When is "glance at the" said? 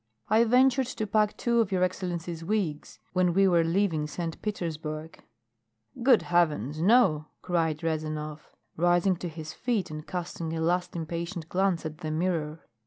11.49-12.09